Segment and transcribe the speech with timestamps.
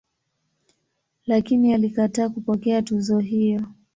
[1.25, 3.61] Lakini alikataa kupokea tuzo hiyo.